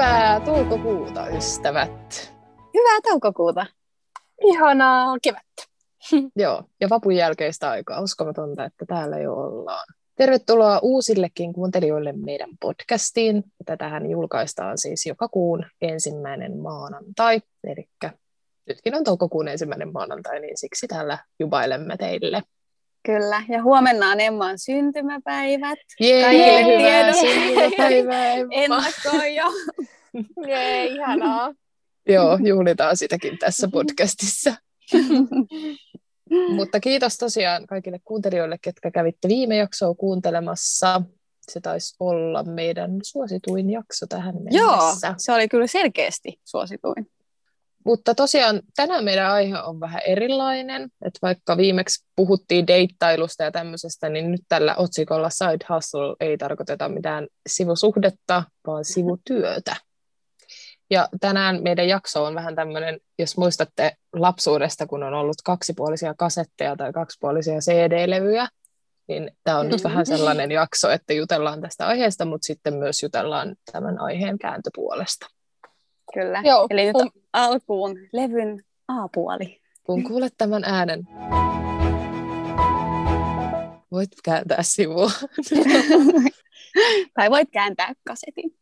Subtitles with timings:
[0.00, 2.32] Hyvää toukokuuta, ystävät.
[2.74, 3.66] Hyvää toukokuuta.
[4.44, 5.62] Ihanaa kevättä.
[6.42, 8.00] Joo, ja vapun jälkeistä aikaa.
[8.00, 9.86] Uskomatonta, että täällä jo ollaan.
[10.16, 13.44] Tervetuloa uusillekin kuuntelijoille meidän podcastiin.
[13.66, 17.40] Tätähän julkaistaan siis joka kuun ensimmäinen maanantai.
[17.64, 17.88] Eli
[18.68, 22.42] nytkin on toukokuun ensimmäinen maanantai, niin siksi täällä jubailemme teille.
[23.06, 25.78] Kyllä, ja huomenna on Emman syntymäpäivät.
[26.00, 27.20] Jee, Kaikille hyvää tiedoksi.
[27.34, 28.52] syntymäpäivää, Emma.
[28.52, 29.44] Ennakkoon jo.
[30.48, 31.54] Jee, ihanaa.
[32.08, 34.54] Joo, juhlitaan sitäkin tässä podcastissa.
[36.56, 41.02] Mutta kiitos tosiaan kaikille kuuntelijoille, ketkä kävitte viime jaksoa kuuntelemassa.
[41.50, 45.14] Se taisi olla meidän suosituin jakso tähän Joo, mennessä.
[45.18, 47.06] se oli kyllä selkeästi suosituin.
[47.84, 50.82] Mutta tosiaan tänään meidän aihe on vähän erilainen.
[50.82, 56.88] Että vaikka viimeksi puhuttiin deittailusta ja tämmöisestä, niin nyt tällä otsikolla Side Hustle ei tarkoiteta
[56.88, 59.76] mitään sivusuhdetta, vaan sivutyötä.
[60.90, 66.76] Ja tänään meidän jakso on vähän tämmöinen, jos muistatte lapsuudesta, kun on ollut kaksipuolisia kasetteja
[66.76, 68.48] tai kaksipuolisia CD-levyjä,
[69.08, 73.56] niin tämä on nyt vähän sellainen jakso, että jutellaan tästä aiheesta, mutta sitten myös jutellaan
[73.72, 75.26] tämän aiheen kääntöpuolesta.
[76.14, 76.42] Kyllä.
[76.44, 79.60] Joo, Eli nyt mun- alkuun levyn A-puoli.
[79.84, 81.08] Kun kuulet tämän äänen,
[83.92, 85.10] voit kääntää sivua.
[87.14, 88.56] tai voit kääntää kasetin.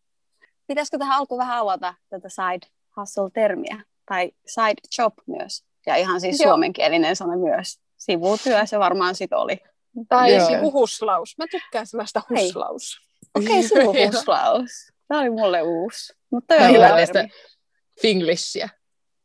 [0.66, 3.84] Pitäisikö tähän alkuun vähän avata tätä side hustle-termiä?
[4.08, 5.64] Tai side job myös.
[5.86, 6.48] Ja ihan siis Joo.
[6.48, 7.80] suomenkielinen sana myös.
[7.96, 9.58] Sivutyö se varmaan sit oli.
[10.08, 10.46] Tai Joo.
[10.46, 11.34] sivuhuslaus.
[11.38, 13.00] Mä tykkään sellaista huslaus.
[13.34, 14.92] Okei, okay, sivuhuslaus.
[15.09, 16.12] Tämä oli mulle uusi.
[16.31, 17.31] Mutta on hyvä termi.
[18.03, 18.69] Finglishia.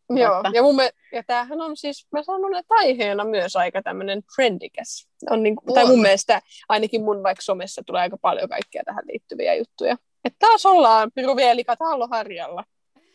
[0.09, 0.51] Joo, Totta.
[0.53, 5.07] ja, mun me, ja tämähän on siis, mä sanon, että aiheena myös aika tämmöinen trendikäs.
[5.29, 9.55] On niin, tai mun mielestä ainakin mun vaikka somessa tulee aika paljon kaikkea tähän liittyviä
[9.55, 9.97] juttuja.
[10.25, 12.63] Että taas ollaan Piru Vielika Talloharjalla.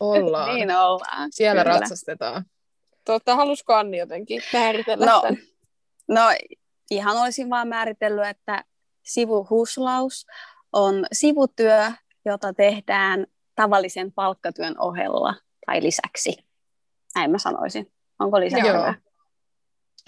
[0.01, 0.49] Ollaan.
[0.55, 1.29] Niin ollaan.
[1.33, 1.79] Siellä kyllä.
[1.79, 2.45] ratsastetaan.
[3.05, 5.39] Tota, halusko Anni jotenkin määritellä No, tämän?
[6.09, 6.23] No
[6.91, 8.65] ihan olisin vaan määritellyt, että
[9.03, 10.27] sivuhuslaus
[10.73, 11.93] on sivutyö,
[12.25, 15.34] jota tehdään tavallisen palkkatyön ohella
[15.67, 16.37] tai lisäksi.
[17.15, 17.93] Näin mä sanoisin.
[18.19, 18.95] Onko lisättävää?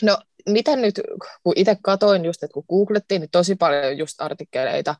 [0.03, 0.19] No,
[0.49, 1.00] mitä nyt,
[1.43, 4.94] kun itse katoin just, että kun googlettiin, niin tosi paljon just artikkeleita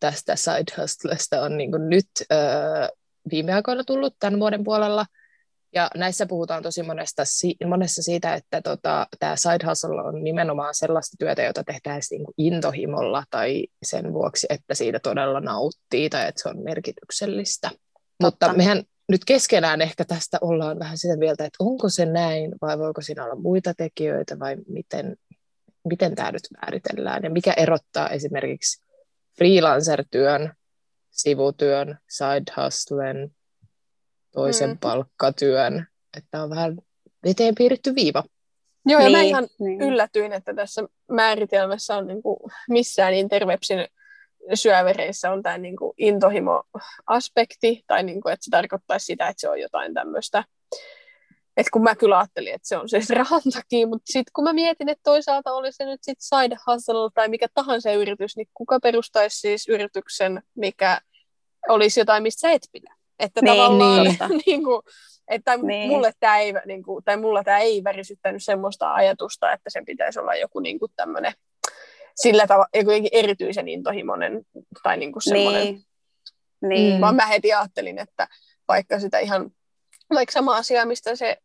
[0.00, 2.88] tästä side hustlesta on niin nyt öö,
[3.30, 5.06] viime aikoina tullut tämän vuoden puolella.
[5.72, 7.22] Ja näissä puhutaan tosi monesta,
[7.66, 12.34] monessa siitä, että tota, tämä side hustle on nimenomaan sellaista työtä, jota tehdään niin kuin
[12.38, 17.70] intohimolla tai sen vuoksi, että siitä todella nauttii tai että se on merkityksellistä.
[18.22, 22.78] Mutta mehän nyt keskenään ehkä tästä ollaan vähän sitä mieltä, että onko se näin vai
[22.78, 25.16] voiko siinä olla muita tekijöitä vai miten,
[25.84, 28.84] miten tämä nyt määritellään ja mikä erottaa esimerkiksi
[29.38, 30.52] freelancer-työn,
[31.10, 33.30] sivutyön, side hustlen,
[34.36, 34.78] toisen Mm.
[34.78, 35.86] palkkatyön,
[36.16, 36.76] että on vähän
[37.24, 38.24] veteen piirretty viiva.
[38.86, 39.80] Joo, ja mä Niin, ihan niin.
[39.80, 42.36] yllätyin, että tässä määritelmässä on niin kuin
[42.68, 43.86] missään interwebsin
[44.54, 49.48] syövereissä on tämä niin kuin intohimo-aspekti, tai niin kuin, että se tarkoittaisi sitä, että se
[49.48, 50.44] on jotain tämmöistä,
[51.56, 54.52] että kun mä kyllä ajattelin, että se on siis rahan takia, mutta sitten kun mä
[54.52, 58.80] mietin, että toisaalta oli se nyt sit side hustle tai mikä tahansa yritys, niin kuka
[58.80, 61.00] perustaisi siis yrityksen, mikä
[61.68, 62.94] olisi jotain, mistä sä et pidä.
[63.18, 64.16] Että Niin, tavallaan niin.
[64.46, 64.82] niin kuin,
[65.28, 65.88] että Niin.
[65.88, 70.20] mulle tämä ei, niin kuin, tai mulla tämä ei värisyttänyt semmoista ajatusta, että sen pitäisi
[70.20, 71.32] olla joku niin kuin tämmöinen
[72.14, 74.42] sillä tavalla, joku erityisen intohimoinen
[74.82, 75.82] tai niin kuin semmoinen, Niin.
[76.68, 77.00] Niin.
[77.00, 78.28] Vaan mä heti ajattelin, että
[78.68, 79.50] vaikka sitä ihan,
[80.14, 81.36] vaikka sama asia, mistä se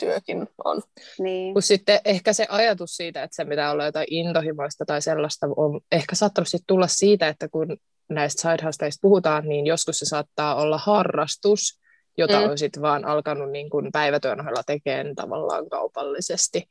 [0.00, 0.82] pääpalkkatyökin on.
[1.18, 1.52] niin.
[1.54, 5.80] Kun sitten ehkä se ajatus siitä, että se pitää olla jotain intohimoista tai sellaista, on
[5.92, 7.76] ehkä saattanut sitten tulla siitä, että kun
[8.08, 11.80] näistä side hustleista puhutaan, niin joskus se saattaa olla harrastus,
[12.18, 12.50] jota Mm.
[12.50, 16.68] on sitten vaan alkanut niin kuin päivätyön ohella tekemään tavallaan kaupallisesti.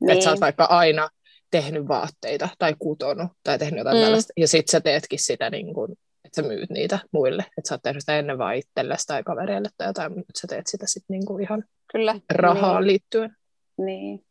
[0.00, 0.10] niin.
[0.10, 1.08] Että sä oot vaikka aina
[1.50, 4.02] tehnyt vaatteita tai kutonut tai tehnyt jotain mm.
[4.02, 5.96] tällaista, ja sitten sä teetkin sitä, niin kuin,
[6.30, 7.42] että sä myyt niitä muille.
[7.42, 10.46] Että sä oot tehnyt sitä ennen vaan itsellesi tai kavereille tai jotain, mutta nyt sä
[10.46, 12.16] teet sitä sitten niin kuin ihan Kyllä.
[12.32, 12.86] rahaan Niin.
[12.86, 13.36] liittyen.
[13.78, 14.24] Niin.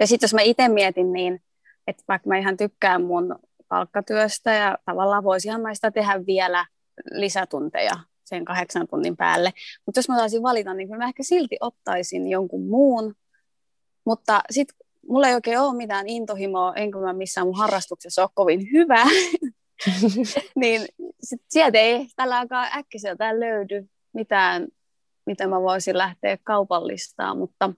[0.00, 1.42] Ja sitten jos mä itse mietin niin,
[1.86, 6.66] että vaikka mä ihan tykkään mun palkkatyöstä ja tavallaan voisinhan mä sitä tehdä vielä
[7.10, 7.92] lisätunteja
[8.24, 9.52] sen kahdeksan tunnin päälle.
[9.86, 13.14] Mutta jos mä saisin valita, niin mä ehkä silti ottaisin jonkun muun.
[14.06, 14.76] Mutta sitten
[15.08, 19.04] mulla ei oikein ole mitään intohimoa, enkä mä missään mun harrastuksessa ole kovin hyvä.
[20.60, 20.86] niin
[21.22, 24.68] sit sieltä ei tällä aikaa äkkiseltään löydy mitään,
[25.26, 27.70] mitä mä voisin lähteä kaupallistaa, mutta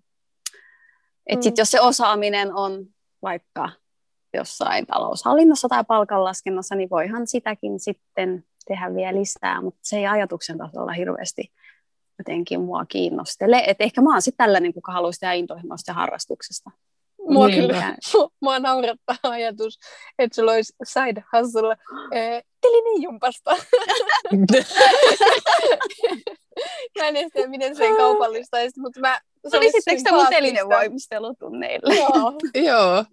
[1.27, 1.59] et sit Mm.
[1.59, 2.87] jos se osaaminen on
[3.23, 3.71] vaikka
[4.35, 10.59] jossain taloushallinnossa tai palkanlaskennassa, niin voihan sitäkin sitten tehdä vielä lisää, mutta se ei ajatuksen
[10.59, 11.53] tasolla hirveästi
[12.19, 13.65] jotenkin mua kiinnostele.
[13.67, 16.71] Et ehkä mä oon sitten tällainen, kuka haluaisi tehdä intohimoista harrastuksesta.
[17.29, 17.95] Mua niin, kyllä,
[18.43, 19.79] mua naurattaa ajatus,
[20.19, 21.77] että sulla olisi side hustle
[22.17, 23.51] äh, telinijumpasta.
[26.99, 29.21] mä en tiedä, miten se kaupallista mutta mä
[29.53, 30.69] Olisitteko te mun telinen
[31.97, 32.33] Joo.
[32.67, 33.05] Joo,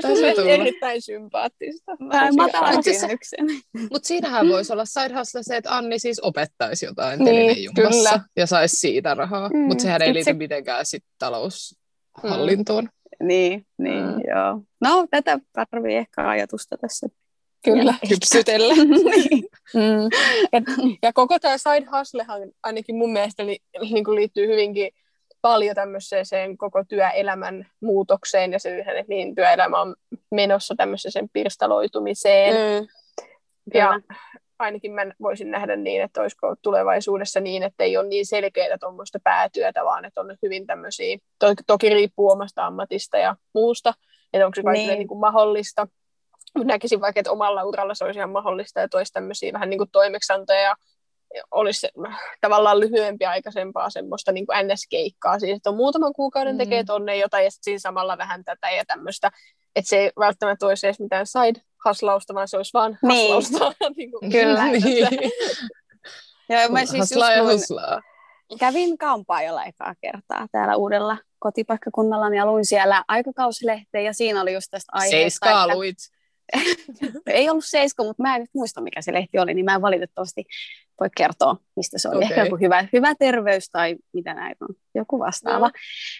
[0.00, 0.50] se olisi tulla.
[0.50, 1.92] erittäin sympaattista.
[2.08, 3.46] Vähän matalan kynnyksen.
[3.90, 8.20] Mutta siinähän voisi olla side hustle se, että Anni siis opettaisi jotain niin, kyllä.
[8.36, 9.48] ja saisi siitä rahaa.
[9.48, 10.32] Mm, Mutta sehän ei liity se...
[10.32, 12.84] mitenkään sit taloushallintoon.
[12.84, 12.90] Mm.
[13.22, 14.20] Niin, niin mm.
[14.28, 14.62] joo.
[14.80, 17.06] No, tätä tarvii ehkä ajatusta tässä
[17.64, 17.94] Kyllä.
[18.08, 18.74] Kypsytellä.
[19.10, 19.44] niin.
[19.74, 20.08] mm.
[20.52, 20.60] ja,
[21.02, 24.90] ja koko tämä side hustlehan ainakin mun mielestä li, niin kuin liittyy hyvinkin
[25.42, 29.94] paljon tämmöiseen koko työelämän muutokseen ja siihen, että niin työelämä on
[30.30, 32.54] menossa tämmöiseen pirstaloitumiseen.
[32.54, 32.88] Mm.
[33.74, 34.00] Ja
[34.60, 39.18] ainakin mä voisin nähdä niin, että olisiko tulevaisuudessa niin, että ei ole niin selkeää tuommoista
[39.24, 43.94] päätyötä, vaan että on hyvin tämmöisiä, to, toki riippuu omasta ammatista ja muusta,
[44.32, 44.98] että onko se kaikille niin.
[44.98, 45.86] Niin kuin mahdollista.
[46.64, 49.90] Näkisin vaikka, että omalla uralla se olisi ihan mahdollista, että olisi tämmöisiä vähän niin kuin
[49.92, 50.76] toimeksantoja
[51.50, 51.88] olisi
[52.40, 56.58] tavallaan lyhyempi aikaisempaa semmoista niin kuin NS-keikkaa, siis että on muutaman kuukauden mm.
[56.58, 59.30] tekee tonne jotain ja sitten siinä samalla vähän tätä ja tämmöistä,
[59.76, 63.34] että se ei välttämättä olisi edes mitään side haslausta, vaan se olisi vaan niin.
[63.34, 63.74] haslausta.
[63.96, 64.66] niin kuin, Kyllä.
[64.66, 65.08] niin.
[66.48, 68.00] Joo, mä siis Haslaa ja haslaa.
[68.58, 74.66] Kävin kampaajalla ekaa kertaa täällä uudella kotipaikkakunnalla ja luin siellä aikakausilehteä ja siinä oli just
[74.70, 75.16] tästä aiheesta.
[75.16, 75.76] Seiskaa että...
[75.76, 75.96] luit.
[77.26, 79.82] ei ollut seisko, mutta mä en nyt muista, mikä se lehti oli, niin mä en
[79.82, 80.44] valitettavasti
[81.00, 82.16] voi kertoa, mistä se oli.
[82.16, 82.28] Okay.
[82.28, 85.66] Ehkä joku hyvä, hyvä terveys tai mitä näitä on, joku vastaava.
[85.66, 85.72] No.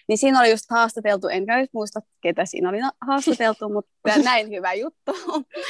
[0.09, 3.91] Niin siinä oli just haastateltu, enkä nyt muista, ketä siinä oli haastateltu, mutta
[4.25, 5.13] näin hyvä juttu.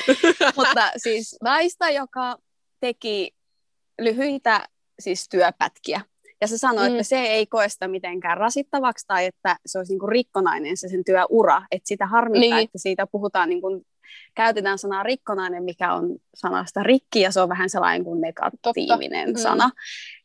[0.57, 2.37] mutta siis naista, joka
[2.81, 3.35] teki
[4.01, 4.69] lyhyitä
[4.99, 6.01] siis työpätkiä.
[6.41, 6.95] Ja se sanoi, mm.
[6.95, 10.89] että se ei koe sitä mitenkään rasittavaksi tai että se olisi niin kuin rikkonainen se
[10.89, 11.63] sen työura.
[11.71, 12.65] Että sitä harmittaa, niin.
[12.65, 13.87] että siitä puhutaan niin kuin
[14.35, 19.41] käytetään sanaa rikkonainen, mikä on sanasta rikki, ja se on vähän sellainen kuin negatiivinen Totta.
[19.41, 19.43] Mm.
[19.43, 19.67] sana.
[19.67, 19.73] Mm.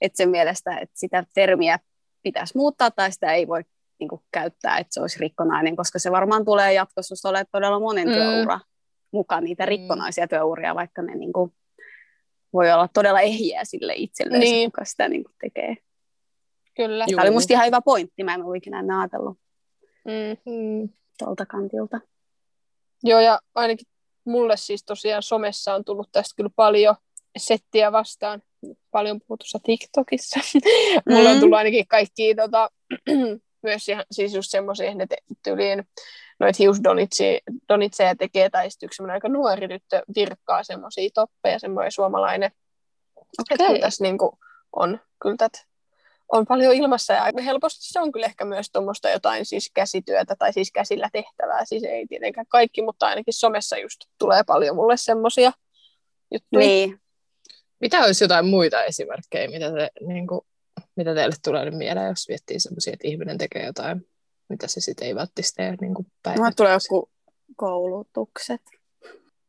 [0.02, 1.80] Että sen mielestä, että sitä termiä
[2.24, 3.62] pitäisi muuttaa, tai sitä ei voi
[4.00, 7.80] niin kuin, käyttää, että se olisi rikkonainen, koska se varmaan tulee jatkossa, jos olet todella
[7.80, 8.14] monen mm.
[8.14, 8.60] työura
[9.12, 9.68] mukaan niitä mm.
[9.68, 11.54] rikkonaisia työuria, vaikka ne niin kuin,
[12.54, 14.72] voi olla todella ehjiä sille itselleen, niin.
[14.72, 15.76] kuka sitä niin kuin, tekee.
[16.76, 17.06] Kyllä.
[17.10, 19.38] Tämä oli musta ihan hyvä pointti, mä en ole ikinä ajatellut
[20.06, 20.90] mm.
[21.20, 22.00] tuolta kantilta.
[23.04, 23.88] Joo, ja ainakin
[24.26, 26.96] mulle siis tosiaan somessa on tullut tästä kyllä paljon
[27.38, 28.42] settiä vastaan,
[28.92, 30.40] paljon puhutussa TikTokissa.
[30.54, 30.62] Mm.
[31.16, 31.40] mulle on mm.
[31.40, 32.70] tullut ainakin kaikki tota,
[33.64, 35.84] myös ihan, siis just semmoisia, että tyyliin
[36.40, 42.52] noita hiusdonitseja tekee, tai sitten yksi aika nuori tyttö virkkaa semmoisia toppeja, semmoinen suomalainen.
[43.16, 43.68] Okay.
[43.68, 44.32] Että tässä niin kuin,
[44.76, 45.60] on kyllä tätä
[46.32, 50.54] on paljon ilmassa ja helposti se on kyllä ehkä myös tuommoista jotain siis käsityötä tai
[50.54, 51.66] siis käsillä tehtävää.
[51.66, 55.52] Siis ei tietenkään kaikki, mutta ainakin somessa just tulee paljon mulle semmoisia
[56.34, 56.68] juttuja.
[56.68, 57.00] Niin.
[57.82, 60.42] Mitä olisi jotain muita esimerkkejä, mitä, te, niin kuin,
[60.96, 64.08] mitä teille tulee mieleen, jos miettii semmoisia, että ihminen tekee jotain,
[64.50, 67.10] mitä se sitten ei välttämättä tee niin kuin No, tulee joku
[67.56, 68.62] koulutukset.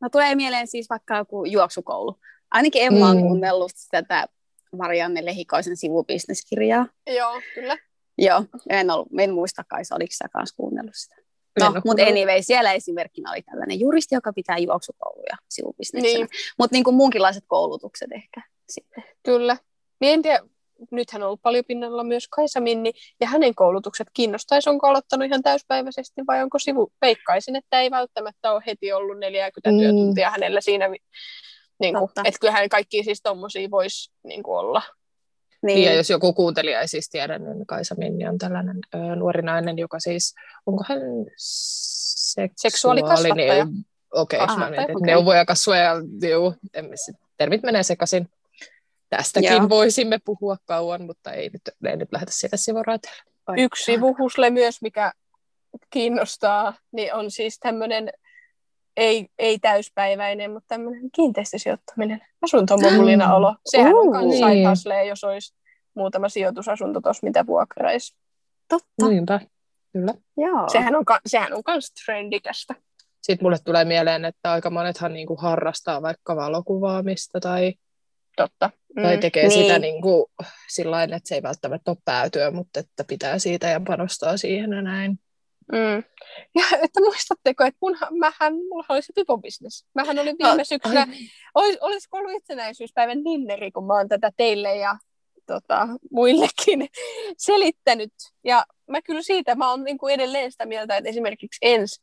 [0.00, 2.19] No tulee mieleen siis vaikka joku juoksukoulu.
[2.50, 3.23] Ainakin Emma on mm.
[3.23, 4.28] kuunnellut tätä
[4.76, 6.87] Marianne Lehikoisen sivubisneskirjaa.
[7.06, 7.76] Joo, kyllä.
[8.18, 11.16] Joo, en, ollut, en muista kai, oliko sä kanssa kuunnellut sitä.
[11.61, 16.14] No, mutta anyway, siellä esimerkkinä oli tällainen juristi, joka pitää juoksukouluja sivubisneksenä.
[16.14, 16.28] Niin.
[16.58, 19.04] Mutta niin kuin muunkinlaiset koulutukset ehkä sitten.
[19.23, 19.56] Kyllä.
[20.00, 20.40] Niin en tiedä,
[20.90, 25.42] nythän on ollut paljon pinnalla myös Kaisa Minni, ja hänen koulutukset kiinnostaisi, onko aloittanut ihan
[25.42, 29.78] täyspäiväisesti vai onko sivu, peikkaisin, että ei välttämättä ole heti ollut 40 mm.
[29.78, 30.90] työtuntia hänellä siinä
[31.80, 34.83] niin kuin, että kyllähän kaikki siis tommosia voisi niin kuin olla.
[35.62, 35.85] Niin.
[35.85, 39.78] Ja jos joku kuuntelija ei siis tiedä, niin Kaisa Minni on tällainen ö, nuori nainen,
[39.78, 40.35] joka siis,
[40.66, 41.00] onko hän
[42.56, 43.66] seksuaalikasvattaja?
[44.12, 45.06] Okei, okay, mä mietin, okay.
[45.06, 45.92] neuvoja, kasvoja,
[46.30, 46.54] juu,
[47.37, 48.28] termit menee sekaisin.
[49.11, 49.68] Tästäkin Joo.
[49.68, 53.23] voisimme puhua kauan, mutta ei nyt, ei nyt lähdetä siitä sivuraiteelle.
[53.56, 55.12] Yksi sivuhusle myös, mikä
[55.90, 58.11] kiinnostaa, niin on siis tämmöinen
[58.97, 63.55] ei, ei täyspäiväinen, mutta tämmöinen kiinteistösijoittaminen, asuntomomulina olo.
[63.65, 64.26] Sehän uh, on
[64.62, 65.09] myös niin.
[65.09, 65.55] jos olisi
[65.95, 68.17] muutama sijoitusasunto tuossa, mitä vuokraisi.
[68.69, 69.09] Totta.
[69.09, 69.41] Niinpä,
[69.93, 70.15] kyllä.
[70.37, 70.69] Joo.
[70.69, 72.75] Sehän on, sehän on myös trendikästä.
[73.23, 77.75] Sitten mulle tulee mieleen, että aika monethan niinku harrastaa vaikka valokuvaamista tai,
[78.37, 78.71] Totta.
[78.97, 79.03] Mm.
[79.03, 79.62] tai tekee niin.
[79.62, 80.31] sitä niinku,
[80.69, 84.83] sillä että se ei välttämättä ole päätyö, mutta että pitää siitä ja panostaa siihen ja
[84.83, 85.19] näin.
[85.73, 86.04] Mm.
[86.54, 89.87] Ja että muistatteko, että munhan, mähän, mulla oli se pipobisnes.
[89.94, 91.06] Mähän olin viime syksynä,
[91.54, 94.96] olis, olisiko ollut itsenäisyyspäivän dinneri, kun mä oon tätä teille ja
[95.46, 96.88] tota, muillekin
[97.38, 98.12] selittänyt.
[98.44, 102.02] Ja mä kyllä siitä, mä oon niin kuin edelleen sitä mieltä, että esimerkiksi ensi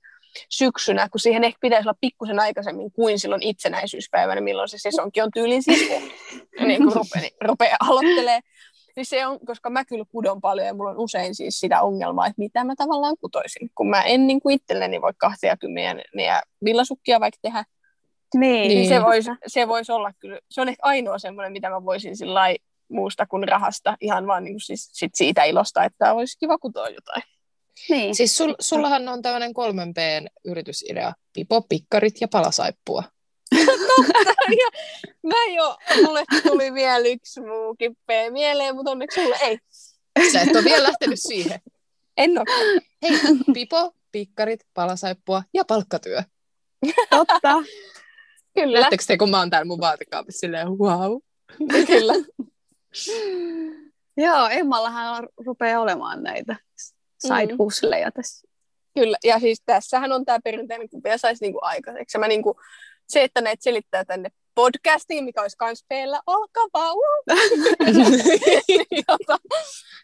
[0.49, 5.29] syksynä, kun siihen ehkä pitäisi olla pikkusen aikaisemmin kuin silloin itsenäisyyspäivänä, milloin se sesonki on
[5.33, 5.89] tyylin siis
[6.67, 8.39] niin kuin rupeaa, rupeaa aloittelee.
[8.95, 12.27] Niin se on, koska mä kyllä kudon paljon ja mulla on usein siis sitä ongelmaa,
[12.27, 13.69] että mitä mä tavallaan kutoisin.
[13.75, 17.63] Kun mä en niin kuin itselleni voi kahtia kymmeniä villasukkia vaikka tehdä,
[18.33, 21.85] niin, niin se voisi se vois olla kyllä, se on ehkä ainoa semmoinen, mitä mä
[21.85, 22.41] voisin sillä
[22.87, 26.89] muusta kuin rahasta, ihan vaan niin kuin siis sit siitä ilosta, että olisi kiva kutoa
[26.89, 27.23] jotain.
[27.89, 28.15] Niin.
[28.15, 29.97] Siis sul, sullahan on tämmöinen kolmen p
[30.45, 33.03] yritysidea, pipo, pikkarit ja palasaippua.
[33.95, 34.81] Totta, ja
[35.23, 39.59] mä jo, mulle tuli vielä yksi muukin P mieleen, mutta onneksi sulle ei.
[40.31, 41.59] Sä et ole vielä lähtenyt siihen.
[42.17, 42.81] En ole.
[43.01, 43.19] Hei,
[43.53, 46.23] pipo, pikkarit, palasaippua ja palkkatyö.
[47.09, 47.63] Totta.
[48.55, 48.79] Kyllä.
[48.79, 51.17] Näettekö te, kun mä oon täällä mun vaatekaapissa silleen, wow.
[51.87, 52.13] Kyllä.
[54.17, 56.55] Joo, Emmallahan rupeaa olemaan näitä
[57.19, 58.13] side hustleja mm.
[58.13, 58.47] tässä.
[58.95, 62.17] Kyllä, ja siis tässähän on tämä perinteinen, kun vielä saisi niinku aikaiseksi.
[62.17, 62.59] Mä niinku,
[63.07, 66.95] se, että näitä selittää tänne podcastiin, mikä olisi kans peillä, olkaa vaan.
[69.07, 69.37] Jota,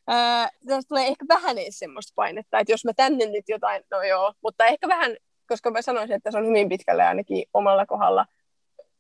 [0.08, 0.50] ää,
[0.88, 4.66] tulee ehkä vähän edes semmoista painetta, että jos mä tänne nyt jotain, no joo, mutta
[4.66, 8.26] ehkä vähän, koska mä sanoisin, että se on hyvin pitkälle ainakin omalla kohdalla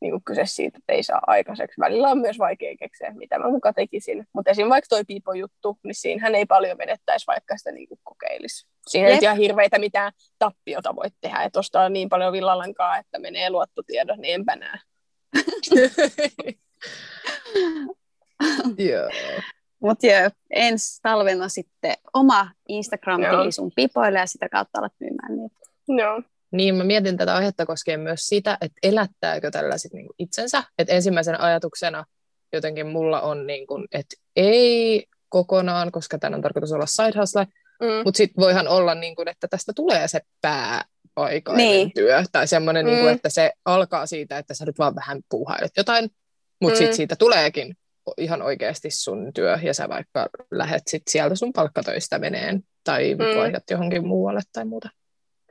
[0.01, 1.79] niin kuin kyse siitä, että ei saa aikaiseksi.
[1.81, 4.27] Välillä on myös vaikea keksiä, mitä mä muka tekisin.
[4.33, 8.67] Mutta esimerkiksi vaikka toi piipojuttu, niin siinähän ei paljon menettäisi, vaikka sitä niin kuin kokeilisi.
[8.87, 9.15] Siinä yep.
[9.15, 14.17] ei ihan hirveitä mitään tappiota voi tehdä, että ostaa niin paljon villalankaa, että menee luottotiedot,
[14.17, 14.79] niin enpä näe.
[18.91, 19.09] Joo.
[19.79, 25.55] Mutta joo, ensi talvena sitten oma Instagram-tili sun pipoille ja sitä kautta alat myymään niitä.
[25.87, 26.21] Joo.
[26.51, 30.63] Niin, mä mietin tätä aihetta koskien myös sitä, että elättääkö tällaiset niin itsensä.
[30.77, 32.05] Että ensimmäisenä ajatuksena
[32.53, 37.47] jotenkin mulla on, niin kuin, että ei kokonaan, koska tämän on tarkoitus olla side hustle,
[37.81, 38.03] mm.
[38.05, 40.21] mutta sitten voihan olla, niin kuin, että tästä tulee se
[41.15, 41.91] pääaikainen niin.
[41.95, 42.91] työ, tai semmoinen, mm.
[42.91, 46.11] niin kuin, että se alkaa siitä, että sä nyt vaan vähän puuhailet jotain,
[46.61, 46.77] mutta mm.
[46.77, 47.77] sitten siitä tuleekin
[48.17, 53.39] ihan oikeasti sun työ, ja sä vaikka lähet sit sieltä sun palkkatöistä meneen, tai mm.
[53.39, 54.89] vaihdat johonkin muualle tai muuta.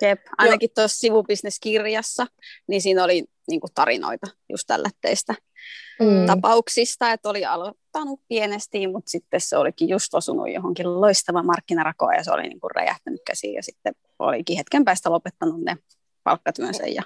[0.02, 2.26] Jep, ainakin tuossa sivubisneskirjassa,
[2.68, 5.34] niin siinä oli niin kuin tarinoita just tällätteistä
[6.00, 6.26] mm.
[6.26, 12.24] tapauksista, että oli aloittanut pienesti, mutta sitten se olikin just osunut johonkin loistava markkinarakoon ja
[12.24, 15.76] se oli niin kuin räjähtänyt käsiin ja sitten olikin hetken päästä lopettanut ne
[16.24, 17.02] palkkatyönsä ja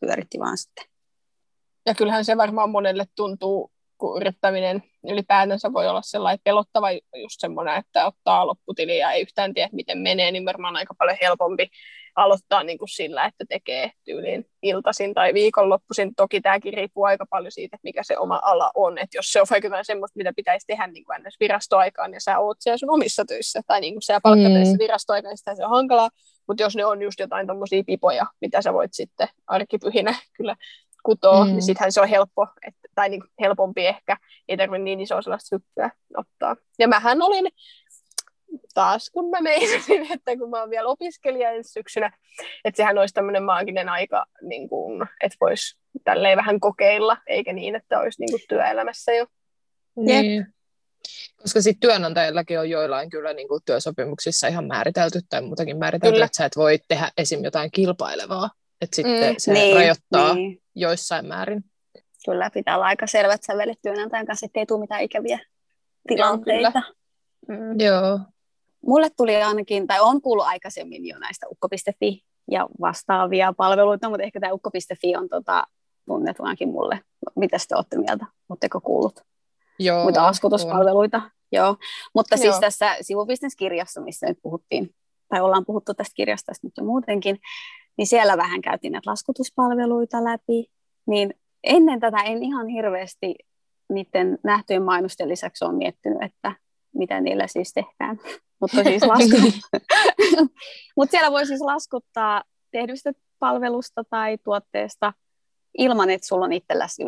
[0.00, 0.84] pyöritti vaan sitten.
[1.86, 7.76] Ja kyllähän se varmaan monelle tuntuu, kun yrittäminen ylipäätänsä voi olla sellainen pelottava just semmoinen,
[7.76, 11.70] että ottaa lopputili ja ei yhtään tiedä, miten menee, niin varmaan aika paljon helpompi
[12.16, 16.14] aloittaa niin kuin sillä, että tekee tyyliin iltaisin tai viikonloppuisin.
[16.14, 18.98] Toki tämäkin riippuu aika paljon siitä, että mikä se oma ala on.
[18.98, 22.38] Että jos se on vaikka jotain semmoista, mitä pitäisi tehdä niin kuin virastoaikaan ja sä
[22.38, 24.78] oot siellä sun omissa töissä tai niin kuin siellä palkkatöissä mm.
[24.78, 26.10] virastoaikaan, niin se on hankalaa.
[26.48, 30.56] Mutta jos ne on just jotain tuommoisia pipoja, mitä sä voit sitten arkipyhinä kyllä
[31.04, 31.50] kutoa, mm.
[31.50, 34.16] niin sittenhän se on helppo, että, tai niin helpompi ehkä,
[34.48, 36.56] ei tarvitse niin isoa sellaista hyppyä ottaa.
[36.78, 37.48] Ja mähän olin
[38.74, 42.18] taas kun mä meinasin, että kun mä oon vielä opiskelija ensi syksynä,
[42.64, 47.74] että sehän olisi tämmöinen maaginen aika, niin kun, että voisi tälleen vähän kokeilla, eikä niin,
[47.74, 49.26] että olisi niin kuin työelämässä jo.
[49.96, 50.46] Niin.
[51.42, 56.24] Koska sitten työnantajillakin on joillain kyllä niin kuin työsopimuksissa ihan määritelty tai muutakin määritelty, kyllä.
[56.24, 57.44] että sä et voi tehdä esim.
[57.44, 58.50] jotain kilpailevaa.
[58.80, 60.62] Että sitten mm, se niin, rajoittaa niin.
[60.74, 61.64] joissain määrin.
[62.24, 65.38] Kyllä, pitää olla aika selvät sävelet työnantajan kanssa, ettei tule mitään ikäviä
[66.08, 66.82] tilanteita.
[67.48, 67.80] Joo, mm.
[67.80, 68.20] Joo
[68.86, 74.40] mulle tuli ainakin, tai on kuullut aikaisemmin jo näistä ukko.fi ja vastaavia palveluita, mutta ehkä
[74.40, 75.66] tämä ukko.fi on tota,
[76.06, 77.00] tunnettu ainakin mulle.
[77.36, 78.26] Mitä te olette mieltä?
[78.48, 79.20] Oletteko kuullut?
[79.78, 80.02] Joo.
[80.02, 81.16] Muita laskutuspalveluita?
[81.16, 81.30] On.
[81.52, 81.76] Joo.
[82.14, 82.60] Mutta siis Joo.
[82.60, 84.90] tässä sivubisneskirjassa, missä nyt puhuttiin,
[85.28, 87.38] tai ollaan puhuttu tästä kirjasta nyt jo muutenkin,
[87.98, 90.66] niin siellä vähän käytiin näitä laskutuspalveluita läpi,
[91.06, 93.34] niin ennen tätä en ihan hirveästi
[93.92, 96.52] niiden nähtyjen mainosten lisäksi ole miettinyt, että
[96.94, 98.18] mitä niillä siis tehdään.
[98.60, 99.36] Mutta siis lasku...
[100.96, 105.12] Mut siellä voi siis laskuttaa tehdystä palvelusta tai tuotteesta
[105.78, 107.06] ilman, että sulla on itselläsi y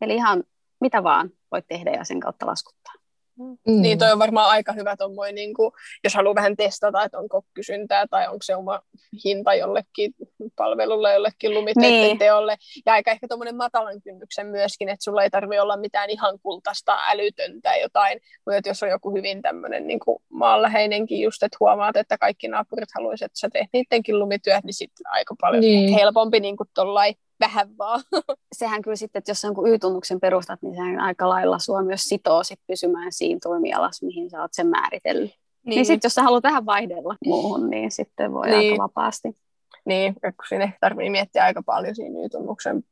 [0.00, 0.44] Eli ihan
[0.80, 2.94] mitä vaan voit tehdä ja sen kautta laskuttaa.
[3.38, 3.82] Mm.
[3.82, 5.72] Niin toi on varmaan aika hyvä tommoinen, niin kuin,
[6.04, 8.80] jos haluaa vähän testata, että onko kysyntää tai onko se oma
[9.24, 10.14] hinta jollekin
[10.56, 12.18] palvelulle, jollekin lumiteiden niin.
[12.18, 12.56] teolle.
[12.86, 16.98] Ja aika ehkä tuommoinen matalan kynnyksen myöskin, että sulla ei tarvitse olla mitään ihan kultaista
[17.08, 22.48] älytöntä jotain, mutta jos on joku hyvin tämmöinen niin maanläheinenkin just, että huomaat, että kaikki
[22.48, 25.94] naapurit haluaisivat, että sä teet niidenkin lumityöt, niin sitten aika paljon niin.
[25.94, 28.00] helpompi niin kuin tollai vähän vaan.
[28.58, 32.44] Sehän kyllä sitten, että jos sä Y-tunnuksen perustat, niin sehän aika lailla sua myös sitoo
[32.44, 35.30] sit pysymään siinä toimialassa, mihin sä oot sen määritellyt.
[35.30, 38.72] Niin, niin sitten jos sä haluat tähän vaihdella muuhun, niin sitten voi niin.
[38.72, 39.36] aika vapaasti.
[39.84, 42.84] Niin, kun siinä tarvii miettiä aika paljon siinä Y-tunnuksen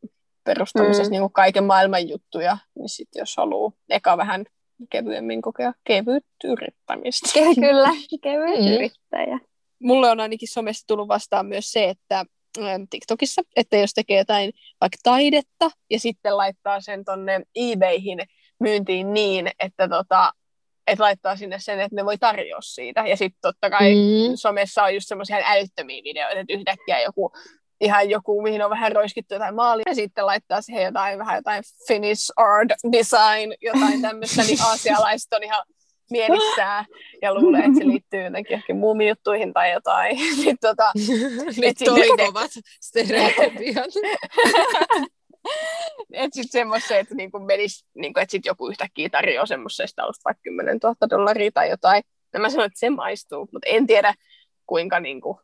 [0.44, 1.10] perustamisessa mm.
[1.10, 4.44] niin kuin kaiken maailman juttuja, niin sitten jos haluaa eka vähän
[4.90, 7.40] kevyemmin kokea kevyt yrittämistä.
[7.40, 7.90] Ke- kyllä,
[8.22, 8.74] kevyt mm.
[8.74, 9.38] yrittäjä.
[9.82, 12.24] Mulle on ainakin somessa tullut vastaan myös se, että
[12.90, 18.18] TikTokissa, että jos tekee jotain vaikka taidetta ja sitten laittaa sen tonne eBayhin
[18.60, 20.32] myyntiin niin, että tota,
[20.86, 23.06] et laittaa sinne sen, että ne voi tarjoa siitä.
[23.06, 24.32] Ja sitten totta kai mm.
[24.34, 27.32] somessa on just semmoisia älyttömiä videoita, että yhtäkkiä joku
[27.82, 31.62] ihan joku, mihin on vähän roiskittu jotain maalia, ja sitten laittaa siihen jotain, vähän jotain
[31.88, 35.62] Finnish art design, jotain tämmöistä, niin aasialaiset on ihan
[36.12, 36.84] mielissään
[37.22, 40.16] ja luulee, että se liittyy jotenkin ehkä muumijuttuihin tai jotain.
[40.44, 40.92] niin, tota,
[41.56, 42.50] Nyt toivovat
[42.80, 43.84] stereotypian.
[46.12, 50.42] että sitten semmoisen, että niinku menis, niinku, että sit joku yhtäkkiä tarjoaa semmoisesta alusta vaikka
[50.42, 52.02] 10 000 dollaria tai jotain.
[52.32, 54.14] Ja mä sanoin, että se maistuu, mutta en tiedä
[54.66, 55.40] kuinka niinku,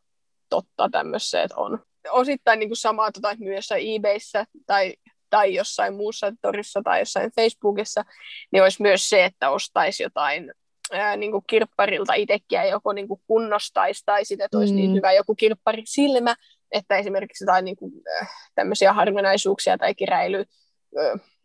[0.49, 1.79] totta tämmöiset on.
[2.09, 4.93] Osittain niinku samaa tota, myös eBayssä tai
[5.29, 8.05] tai jossain muussa torissa tai jossain Facebookissa,
[8.51, 10.53] niin olisi myös se, että ostaisi jotain
[10.91, 14.93] ää, niin kuin kirpparilta itsekin joko niin kuin kunnostaisi tai sitten, että olisi niin mm.
[14.93, 16.35] niin hyvä joku kirpparisilmä,
[16.71, 17.91] että esimerkiksi jotain niin kuin,
[18.21, 20.45] äh, tämmöisiä harvinaisuuksia tai keräily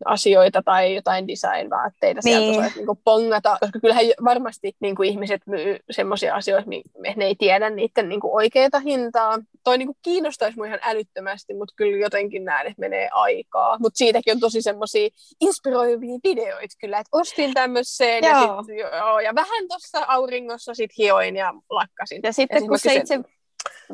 [0.04, 2.38] asioita tai jotain design-vaatteita niin.
[2.40, 6.70] sieltä osaisi niin pongata, koska kyllähän varmasti niin kuin ihmiset myy semmoisia asioita,
[7.04, 9.38] että ne ei tiedä niiden niin kuin oikeaa hintaa.
[9.64, 13.78] Toi niin kuin kiinnostaisi mua ihan älyttömästi, mutta kyllä jotenkin näen, että menee aikaa.
[13.78, 15.08] Mutta siitäkin on tosi semmoisia
[15.40, 21.36] inspiroivia videoita kyllä, että ostin tämmöiseen ja, sit, joo, ja vähän tuossa auringossa sit hioin
[21.36, 22.20] ja lakkasin.
[22.22, 23.20] Ja sitten kun se itse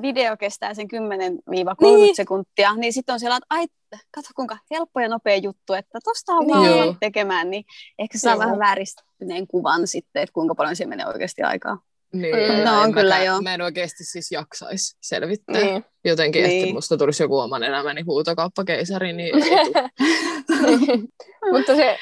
[0.02, 0.88] video kestää sen 10-30
[1.80, 2.16] niin.
[2.16, 3.66] sekuntia, niin sitten on siellä, että ai,
[4.10, 7.64] katso kuinka helppo ja nopea juttu, että tosta on vaan tekemään, niin
[7.98, 11.78] ehkä saa vähän vääristyneen kuvan sitten, että kuinka paljon se menee oikeasti aikaa.
[12.12, 12.64] Niin, mm.
[12.64, 13.42] no on kyllä joo.
[13.42, 15.84] Mä en oikeasti siis jaksaisi selvittää niin.
[16.04, 16.62] jotenkin, niin.
[16.62, 19.34] että musta tulisi joku oman elämäni huutokauppakeisari, niin
[21.52, 21.98] Mutta se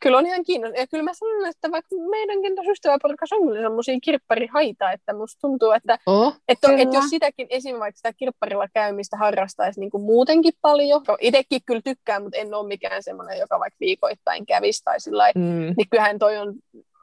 [0.00, 0.80] kyllä on ihan kiinnostunut.
[0.80, 5.40] Ja kyllä mä sanon, että vaikka meidänkin tuossa ystäväporukassa on kyllä semmoisia kirpparihaita, että musta
[5.40, 10.02] tuntuu, että, oh, että, että jos sitäkin esimerkiksi vaikka sitä kirpparilla käymistä harrastaisi niin kuin
[10.02, 15.00] muutenkin paljon, itsekin kyllä tykkään, mutta en ole mikään semmoinen, joka vaikka viikoittain kävisi tai
[15.00, 15.74] sillä mm.
[15.76, 16.54] niin kyllähän toi on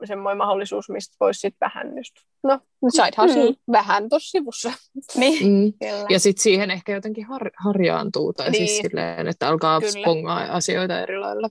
[0.04, 3.56] semmoinen mahdollisuus, mistä voisi sitten vähän just, no, hustle mm.
[3.72, 4.72] vähän tuossa sivussa.
[5.16, 5.74] niin, mm.
[6.10, 8.68] Ja sitten siihen ehkä jotenkin har, harjaantuu, tai siis niin.
[8.68, 9.92] siis silleen, että alkaa kyllä.
[9.92, 11.50] spongaa asioita eri lailla.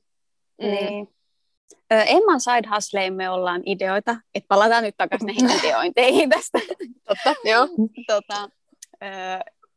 [0.59, 1.09] Niin.
[1.91, 6.59] Emman side hustleen me ollaan ideoita, että palataan nyt takaisin näihin ideointeihin tästä.
[7.09, 7.69] Totta, joo.
[8.07, 8.49] tota,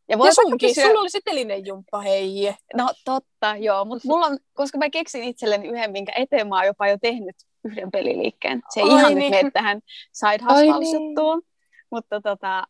[0.09, 0.87] ja, ja sunkin, kysyä...
[0.87, 2.55] sulla oli se telinejumppa, hei.
[2.75, 6.65] No totta, joo, mutta mulla on, koska mä keksin itselleni yhden, minkä eteen mä oon
[6.65, 8.61] jopa jo tehnyt yhden peliliikkeen.
[8.73, 9.31] Se ei Ai ihan niin.
[9.31, 9.81] nyt mene tähän
[10.13, 11.47] side hustle-juttuun, niin.
[11.91, 12.63] mutta tota,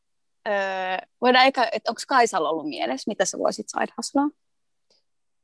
[0.47, 0.53] öö,
[1.21, 4.29] voidaan eikä, että onko Kaisalla ollut mielessä, mitä sä voisit side hustlea?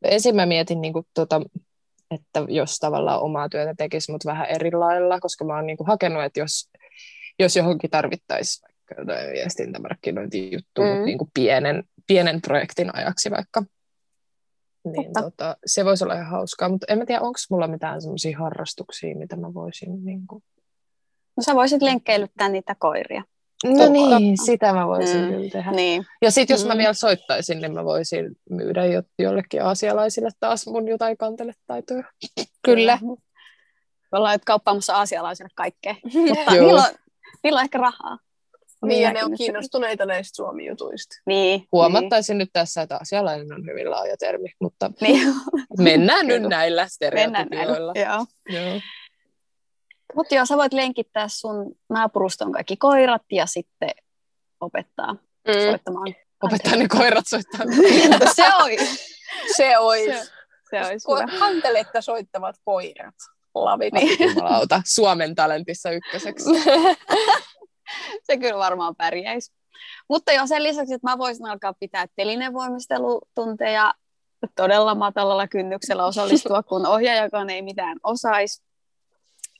[0.03, 1.41] Ensin mä mietin niin kuin, tota,
[2.13, 5.87] että jos tavallaan omaa työtä tekisi, mutta vähän eri lailla, koska mä oon niin kuin
[5.87, 6.69] hakenut, että jos,
[7.39, 10.87] jos johonkin tarvittaisiin vaikka viestintämarkkinointijuttu, mm.
[10.87, 13.63] mutta niin kuin pienen, pienen projektin ajaksi vaikka,
[14.85, 18.37] niin tota, se voisi olla ihan hauskaa, mutta en mä tiedä, onko mulla mitään semmoisia
[18.37, 20.05] harrastuksia, mitä mä voisin...
[20.05, 20.43] Niin kuin...
[21.37, 23.23] No sä voisit lenkkeilyttää niitä koiria.
[23.63, 25.29] No niin, sitä mä voisin mm.
[25.29, 25.71] kyllä tehdä.
[25.71, 26.05] Niin.
[26.21, 26.77] Ja sitten jos mä mm.
[26.77, 32.03] vielä soittaisin, niin mä voisin myydä jo, jollekin aasialaisille taas mun jotain kanteletaitoja.
[32.65, 32.99] Kyllä.
[33.01, 33.17] Mm.
[34.11, 35.95] Ollaan nyt kauppaamassa aasialaisille kaikkea,
[36.29, 36.93] mutta niillä on,
[37.43, 38.17] niillä on ehkä rahaa.
[38.85, 41.15] Niin, ja ne on kiinnostuneita näistä Suomi-jutuista.
[41.25, 42.39] Niin, Huomattaisin niin.
[42.39, 45.33] nyt tässä, että asialainen on hyvin laaja termi, mutta niin.
[45.77, 47.93] mennään nyt näillä stereotypioilla.
[47.95, 48.25] Joo.
[48.49, 48.79] joo.
[50.15, 53.91] Mutta joo, sä voit lenkittää sun naapuruston kaikki koirat ja sitten
[54.59, 55.53] opettaa mm.
[55.69, 56.15] soittamaan.
[56.43, 57.65] Opettaa ne koirat soittaa.
[58.35, 59.15] se olisi.
[59.55, 60.17] Se olisi.
[60.17, 60.31] Se,
[60.69, 63.15] se olisi Ko- Hanteletta soittavat koirat.
[63.55, 63.93] Lavit.
[63.93, 64.17] Niin.
[64.85, 66.49] Suomen talentissa ykköseksi.
[68.27, 69.53] se kyllä varmaan pärjäisi.
[70.09, 73.93] Mutta jo sen lisäksi, että mä voisin alkaa pitää telinevoimistelutunteja
[74.55, 78.63] todella matalalla kynnyksellä osallistua, kun ohjaajakaan ei mitään osaisi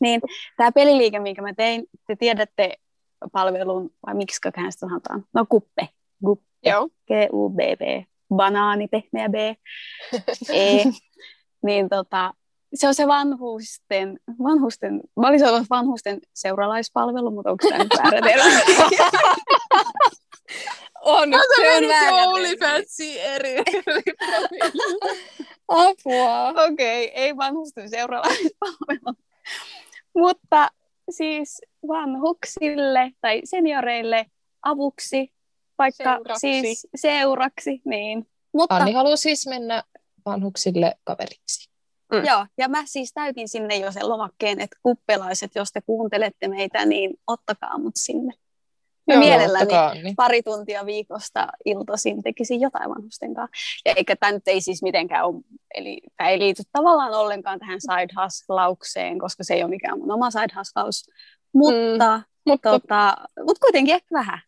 [0.04, 0.22] Niin,
[0.58, 2.74] tämä peliliike, minkä mä tein, te tiedätte
[3.32, 5.26] palvelun, vai miksi sitä sanotaan?
[5.34, 5.90] No kuppe.
[6.26, 6.46] Kuppe.
[6.64, 6.88] Joo.
[6.88, 8.06] G-U-B-B.
[8.36, 9.36] Banaani, pehmeä B.
[10.50, 10.84] e.
[11.66, 12.34] Niin tota,
[12.74, 18.22] se on se vanhusten, vanhusten, mä olisin ollut vanhusten seuralaispalvelu, mutta onko tämä nyt väärä
[18.22, 18.44] termi?
[21.02, 23.56] on, No, se on väärä OnlyFansi eri.
[25.68, 26.50] Apua.
[26.50, 29.16] Okei, okay, ei vanhusten seuralaispalvelu.
[30.16, 30.70] Mutta
[31.10, 34.26] siis vanhuksille tai senioreille
[34.62, 35.34] avuksi,
[35.78, 36.62] vaikka Seuraksi.
[36.62, 38.28] siis seuraksi, niin.
[38.54, 39.84] Mutta Anni haluaa siis mennä
[40.26, 41.70] vanhuksille kaveriksi.
[42.14, 42.26] Mm.
[42.26, 46.86] Joo, ja mä siis täytin sinne jo sen lomakkeen, että kuppelaiset, jos te kuuntelette meitä,
[46.86, 48.34] niin ottakaa mut sinne.
[49.08, 50.14] Mä Joo, mielelläni Ottakaa Anni.
[50.16, 53.56] pari tuntia viikosta iltaisin tekisin jotain vanhusten kanssa.
[53.86, 55.42] Ja eikä tämä nyt ei siis mitenkään ole,
[55.76, 60.12] eli tämä ei liity tavallaan ollenkaan tähän side hustlaukseen, koska se ei ole mikään mun
[60.12, 61.10] oma side hustlaus.
[61.54, 64.40] Mutta, Mutta tota, mutta kuitenkin ehkä vähän.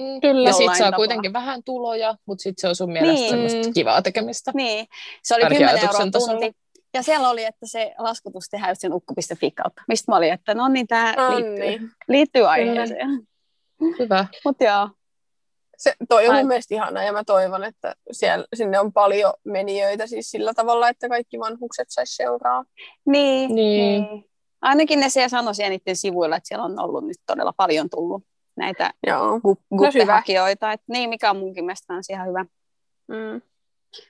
[0.00, 0.20] Mm.
[0.20, 0.48] Kyllä.
[0.48, 0.96] Ja sit saa tapaa.
[0.96, 3.30] kuitenkin vähän tuloja, mutta sit se on sun mielestä Niin.
[3.30, 3.74] semmoista Mm.
[3.74, 4.50] kivaa tekemistä.
[4.54, 4.86] Niin,
[5.22, 6.40] se oli Ainakin 10 euroa ajatuksen tasolla.
[6.40, 6.56] tunti.
[6.94, 9.82] Ja siellä oli, että se laskutus tehdään just sen ukko.fi kautta.
[9.88, 11.90] Mistä mä olin, että no niin, tämä No liittyy, niin.
[12.08, 13.20] liittyy aiheeseen.
[13.98, 14.26] Hyvä.
[14.44, 14.88] Mutta joo,
[15.76, 16.40] se, toi on Ai.
[16.42, 20.88] mun mielestä ihanaa ja mä toivon, että siellä, sinne on paljon menijöitä siis sillä tavalla,
[20.88, 22.64] että kaikki vanhukset sais seuraa.
[23.06, 24.02] Niin, Niin.
[24.02, 24.24] niin.
[24.60, 28.22] Ainakin ne siellä sanoi siellä niiden sivuilla, että siellä on ollut nyt todella paljon tullut
[28.56, 29.40] näitä No
[29.76, 30.72] guppehakijoita.
[30.72, 32.44] Et niin, mikä on munkin mielestä kans ihan hyvä.
[33.08, 33.42] Mm.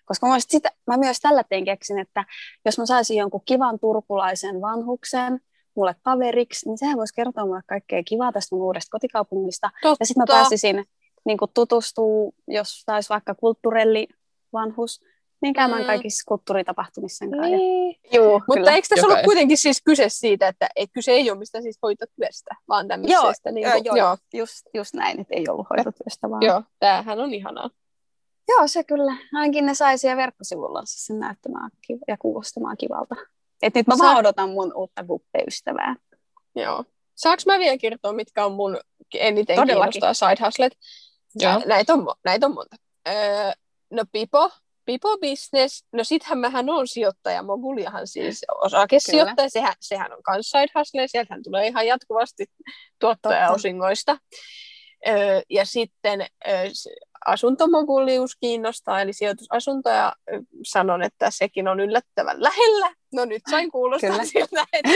[0.05, 2.25] Koska mä, sitä, mä myös tällä tein keksin, että
[2.65, 5.41] jos mä saisin jonkun kivan turkulaisen vanhuksen
[5.77, 9.71] mulle kaveriksi, niin sehän voisi kertoa mulle kaikkea kivaa tästä mun uudesta kotikaupungista.
[9.83, 9.97] Totta.
[10.03, 10.85] Ja sitten mä pääsisin
[11.25, 14.09] niin tutustua, jos taisi vaikka kulttuurelli
[14.53, 15.01] vanhus,
[15.43, 15.87] niin käymään Mm.
[15.87, 17.49] kaikissa kulttuuritapahtumissa sen kanssa.
[17.49, 17.97] Ja- Niin.
[18.13, 18.71] Joo, Mutta kyllä.
[18.75, 22.55] eikö tässä ollut kuitenkin siis kyse siitä, että et kyse ei ole mistään siis hoitotyöstä,
[22.69, 23.53] vaan tämmöisestä.
[23.53, 26.43] niin Joo, kuin, joo, joo, Just, just näin, että ei ollut hoitotyöstä vaan.
[26.43, 27.71] joo, tämähän on ihanaa.
[28.49, 29.17] Joo, se kyllä.
[29.35, 33.17] Ainakin ne sai siellä verkkosivulla sen näyttämään kiv- ja kuulostamaan kivalta.
[33.63, 35.97] Et nyt mä Sa- vaan odotan mun uutta guppe-ystävää.
[36.55, 36.85] Joo.
[37.15, 38.81] Saanko mä vielä kertoa, mitkä on mun
[39.15, 39.93] eniten Todellakin.
[39.93, 40.73] kiinnostaa side hustlet?
[41.35, 41.63] Joo.
[41.67, 42.77] Näitä on, näitä on monta.
[43.09, 43.53] Öö,
[43.91, 44.51] no Pipo,
[44.85, 50.67] Pipo Business, no sittenhän mähän on sijoittaja, Moguliahan siis osakesijoittaja, sehän, sehän on kans side
[50.79, 52.45] hustle, sieltähän tulee ihan jatkuvasti
[53.01, 53.55] tuottoja Totta.
[53.55, 54.19] osingoista.
[55.09, 56.65] Öö, ja sitten öö,
[57.27, 60.13] asuntomogulius kiinnostaa, eli sijoitusasuntoja.
[60.65, 62.95] Sanon, että sekin on yllättävän lähellä.
[63.15, 64.25] No nyt sain kuulostaa Kyllä.
[64.25, 64.91] siltä, että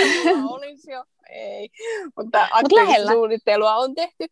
[0.51, 1.05] olisi jo.
[1.31, 1.69] Ei,
[2.17, 3.13] mutta aktiivista lähellä.
[3.13, 4.27] suunnittelua on tehty.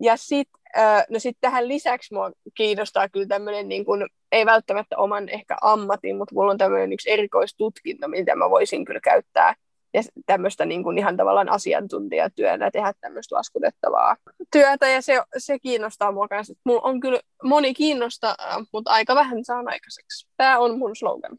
[0.00, 0.64] Ja sitten
[1.10, 6.16] no sit tähän lisäksi mua kiinnostaa kyllä tämmöinen, niin kun, ei välttämättä oman ehkä ammatin,
[6.16, 9.54] mutta mulla on tämmöinen yksi erikoistutkinto, mitä mä voisin kyllä käyttää
[9.94, 14.16] ja tämmöistä niin kuin ihan tavallaan asiantuntijatyönä tehdä tämmöistä laskutettavaa
[14.52, 16.54] työtä, ja se, se kiinnostaa mua kanssa.
[16.64, 18.36] Mulla on kyllä moni kiinnostaa,
[18.72, 20.26] mutta aika vähän saan aikaiseksi.
[20.36, 21.38] Tämä on mun slogan.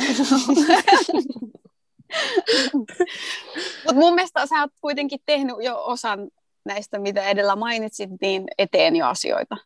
[3.84, 6.28] Mutta mun mielestä sä oot kuitenkin tehnyt jo osan
[6.64, 9.56] näistä, mitä edellä mainitsit, niin eteen jo asioita.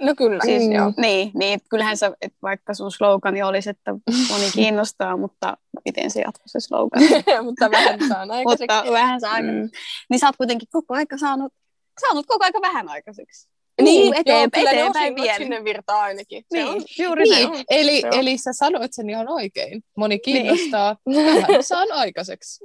[0.00, 0.72] No kyllä, Siis, Mm.
[0.72, 0.92] joo.
[0.96, 3.92] Niin, niin kyllähän sä, et vaikka sun slogani olisi, että
[4.30, 7.02] moni kiinnostaa, mutta miten se jatkuu se slogan?
[7.44, 8.76] mutta vähän saan aikaiseksi.
[8.76, 9.70] mutta vähän saa mm.
[10.10, 11.52] Niin sä oot kuitenkin koko aika saanut,
[12.00, 13.48] saanut koko aika vähän aikaiseksi.
[13.82, 15.36] Niin, Niin, eteen, joo, eteenpäin vielä.
[15.36, 16.44] sinne virtaa ainakin.
[16.52, 17.64] Se Niin, on, juuri Niin, näin.
[17.70, 18.12] eli, Joo.
[18.12, 19.82] eli sä sanoit sen ihan oikein.
[19.96, 22.64] Moni kiinnostaa, vähän saan aikaiseksi.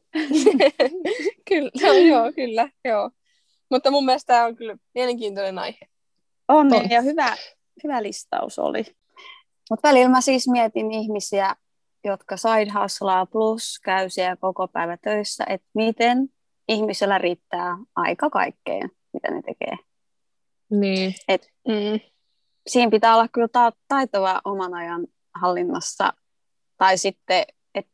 [1.49, 3.09] kyllä, no, joo, kyllä, joo.
[3.71, 5.79] Mutta mun mielestä tämä on kyllä mielenkiintoinen aihe.
[6.47, 6.89] On, On.
[6.89, 7.35] ja hyvä,
[7.83, 8.83] hyvä listaus oli.
[9.69, 11.55] Mutta välillä mä siis mietin ihmisiä,
[12.03, 16.29] jotka side hustlaa plus käy siellä koko päivä töissä, että miten
[16.67, 19.77] ihmisellä riittää aika kaikkeen, mitä ne tekee.
[20.69, 21.13] Niin.
[21.67, 21.99] Mm.
[22.67, 26.13] Siinä pitää olla kyllä ta- taitava oman ajan hallinnassa,
[26.77, 27.91] tai sitten, että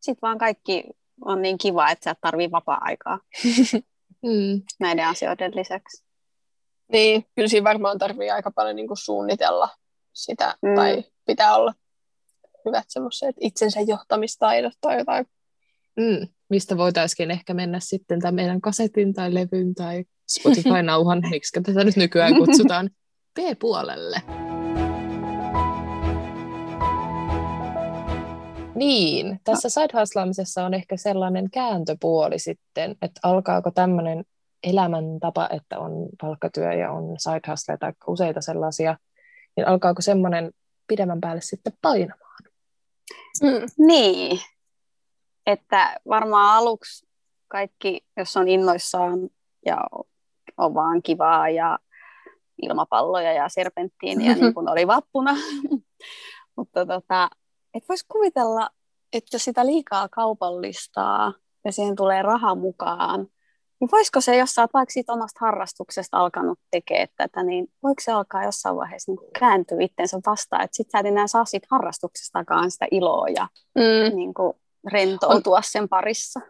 [0.00, 0.84] sit vaan kaikki
[1.24, 3.18] on niin kiva, että sä et tarvii vapaa-aikaa
[4.22, 4.62] Mm.
[4.80, 6.04] näiden asioiden lisäksi.
[6.92, 9.68] Niin, kyllä siinä varmaan tarvii aika paljon niin kuin suunnitella
[10.12, 10.74] sitä, Mm.
[10.74, 11.74] tai pitää olla
[12.64, 15.26] hyvät semmoiset itsensä johtamistaidot tai jotain.
[15.96, 16.28] Mm.
[16.48, 21.96] Mistä voitaisiin ehkä mennä sitten tämän meidän kasetin tai levyn tai Spotify-nauhan, miksi tätä nyt
[21.96, 22.90] nykyään kutsutaan,
[23.40, 24.22] B-puolelle.
[28.74, 34.24] Niin, tässä side on ehkä sellainen kääntöpuoli sitten, että alkaako tämmöinen
[34.62, 38.96] elämäntapa, että on palkkatyö ja on side hustle tai useita sellaisia,
[39.56, 40.52] niin alkaako semmoinen
[40.86, 42.42] pidemmän päälle sitten painamaan?
[43.42, 43.86] Mm.
[43.86, 44.40] Niin,
[45.46, 47.06] että varmaan aluksi
[47.48, 49.28] kaikki, jos on innoissaan
[49.66, 49.78] ja
[50.56, 51.78] on vaan kivaa ja
[52.62, 55.36] ilmapalloja ja serpenttiiniä, niin kuin oli vappuna.
[56.56, 57.30] Mutta tota,
[57.74, 58.70] et voisi kuvitella,
[59.12, 61.32] että sitä liikaa kaupallistaa
[61.64, 63.26] ja siihen tulee raha mukaan,
[63.82, 68.00] niin voisiko se, jos sä oot vaikka siitä omasta harrastuksesta alkanut tekemään tätä, niin voiko
[68.00, 71.66] se alkaa jossain vaiheessa niin kääntyä itsensä vastaan, että sit sä et enää saa siitä
[71.70, 74.16] harrastuksestakaan sitä iloa ja mm.
[74.16, 74.52] niin kuin
[74.92, 76.40] rentoutua sen parissa?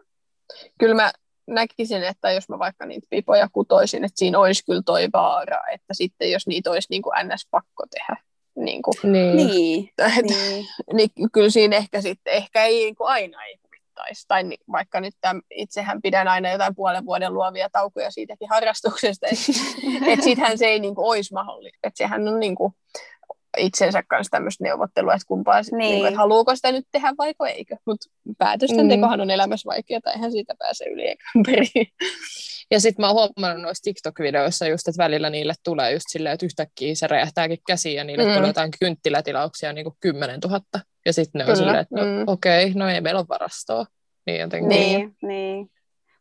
[0.79, 1.11] Kyllä mä
[1.47, 5.93] näkisin, että jos mä vaikka niitä pipoja kutoisin, että siinä olisi kyllä toi vaara, että
[5.93, 7.47] sitten jos niitä olisi niin kuin ns.
[7.51, 8.15] pakko tehdä.
[8.55, 9.35] Niin, kuin, niin.
[9.35, 9.89] niin.
[10.21, 10.65] Niin.
[10.93, 13.57] niin kyllä siinä ehkä sitten, ehkä ei niin kuin aina ei
[13.93, 14.25] huvittaisi.
[14.27, 19.51] Tai vaikka nyt tämän, itsehän pidän aina jotain puolen vuoden luovia taukoja siitäkin harrastuksesta, että
[20.11, 21.79] et sittenhän se ei niin kuin, olisi mahdollista.
[21.83, 22.73] Että sehän on niin kuin,
[23.57, 25.77] itsensä kanssa tämmöistä neuvottelua, että kumpaa, niin.
[25.77, 27.75] Niin kuin, että haluuko sitä nyt tehdä vai eikö.
[27.85, 28.89] Mutta päätösten mm.
[28.89, 31.67] tekohan on elämässä vaikeaa, eihän siitä pääse yli eikä ympäri.
[32.71, 36.45] Ja sitten mä oon huomannut noissa TikTok-videoissa just, että välillä niille tulee just silleen, että
[36.45, 38.33] yhtäkkiä se räjähtääkin käsiin ja niille mm.
[38.33, 40.59] tulee jotain kynttilätilauksia niin kuin 10 000.
[41.05, 42.23] Ja sitten ne on silleen, että no, mm.
[42.27, 43.85] okei, okay, no ei meillä ole varastoa.
[44.25, 44.69] Niin jotenkin.
[44.69, 45.71] Niin, niin.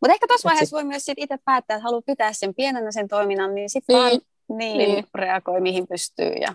[0.00, 0.72] Mutta ehkä tuossa vaiheessa sit...
[0.72, 4.02] voi myös sit itse päättää, että haluaa pitää sen pienenä sen toiminnan, niin sitten niin.
[4.02, 4.20] vaan
[4.58, 5.04] niin, niin.
[5.14, 6.54] reagoi mihin pystyy ja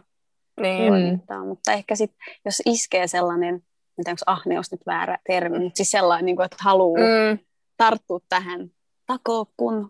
[0.61, 0.87] niin.
[0.87, 1.45] toimittaa.
[1.45, 3.61] Mutta ehkä sitten, jos iskee sellainen,
[3.97, 7.39] mitä onko ahneus nyt väärä termi, mutta siis sellainen, niin kuin, että haluaa mm.
[7.77, 8.69] tarttua tähän
[9.05, 9.89] takoo kun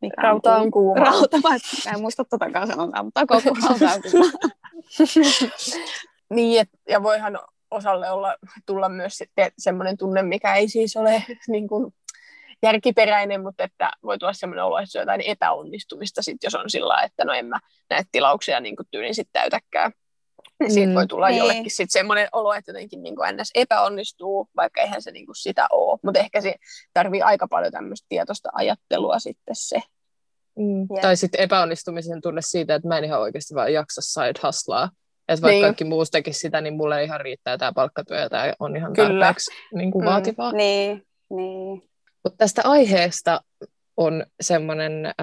[0.00, 1.04] mikä rauta on kuuma.
[1.04, 1.56] Rauta, mä
[1.94, 4.30] en muista totakaan sanontaa, mutta takoo kun rauta on kuuma.
[6.34, 7.38] niin, et, ja voihan
[7.74, 9.18] osalle olla, tulla myös
[9.58, 11.94] semmoinen tunne, mikä ei siis ole niin kuin,
[12.62, 16.70] järkiperäinen, mutta että voi tulla semmoinen olo, että se on jotain epäonnistumista, sit, jos on
[16.70, 17.60] sillä että no en mä
[17.90, 19.92] näitä tilauksia niin kuin tyylin sitten täytäkään.
[20.60, 21.38] Niin siitä mm, voi tulla niin.
[21.38, 23.50] jollekin sitten semmoinen olo, että jotenkin niin kuin ns.
[23.54, 25.98] epäonnistuu, vaikka eihän se niin kuin sitä ole.
[26.02, 26.54] Mutta ehkä se
[26.92, 29.82] tarvii aika paljon tämmöistä tietoista ajattelua sitten se.
[30.58, 30.86] Mm.
[30.90, 31.02] Yeah.
[31.02, 34.90] Tai sitten epäonnistumisen tunne siitä, että mä en ihan oikeasti vaan jaksa side hustlaa.
[35.28, 35.62] Että vaikka niin.
[35.62, 39.08] kaikki muus tekisi sitä, niin mulle ihan riittää tämä palkkatyö ja tämä on ihan Kyllä.
[39.08, 40.10] tarpeeksi niin kuin mm.
[40.10, 40.52] vaativaa.
[40.52, 41.82] Niin, niin.
[42.24, 43.40] Mutta tästä aiheesta
[43.96, 45.14] on semmoinen äh,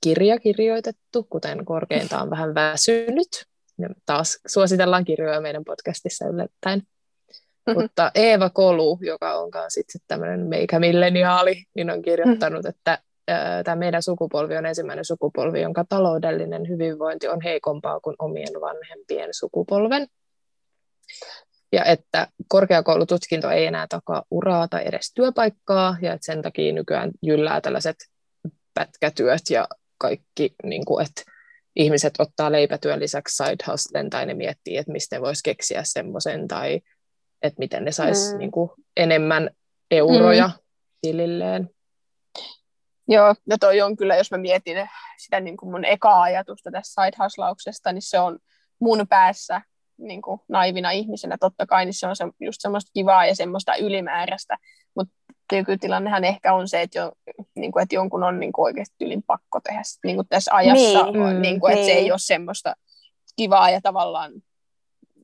[0.00, 3.46] kirja kirjoitettu, kuten korkeintaan vähän väsynyt.
[3.78, 6.78] Ja taas suositellaan kirjoja meidän podcastissa yllättäen.
[6.78, 7.74] Mm-hmm.
[7.82, 12.70] Mutta Eeva Kolu, joka onkaan sitten tämmöinen meikä milleniaali, niin on kirjoittanut, mm-hmm.
[12.78, 12.98] että
[13.64, 20.06] tämä meidän sukupolvi on ensimmäinen sukupolvi, jonka taloudellinen hyvinvointi on heikompaa kuin omien vanhempien sukupolven.
[21.72, 27.10] Ja että korkeakoulututkinto ei enää takaa uraa tai edes työpaikkaa, ja että sen takia nykyään
[27.22, 27.96] jyllää tällaiset
[28.74, 31.22] pätkätyöt ja kaikki, niin kuin, että
[31.76, 36.80] ihmiset ottaa leipätyön lisäksi side hustlen, tai ne miettii, että mistä voisi keksiä semmoisen, tai
[37.42, 38.38] että miten ne saisi mm.
[38.38, 38.50] niin
[38.96, 39.50] enemmän
[39.90, 40.62] euroja mm.
[41.00, 41.70] tililleen.
[43.08, 44.88] Joo, ja toi on kyllä, jos mä mietin
[45.18, 48.38] sitä niin kuin mun ekaa ajatusta tässä side niin se on
[48.80, 49.62] mun päässä
[49.98, 51.36] niin kuin naivina ihmisenä.
[51.40, 54.56] Totta kai, niin se on se, just semmoista kivaa ja semmoista ylimääräistä,
[54.96, 55.14] mutta
[55.52, 57.12] nykytilannehan ehkä on se, että, jo,
[57.54, 61.02] niin kuin, että jonkun on niin kuin oikeasti ylin pakko tehdä niin kuin tässä ajassa,
[61.10, 61.94] niin, niin kuin, että niin.
[61.94, 62.74] se ei ole semmoista
[63.36, 64.32] kivaa ja tavallaan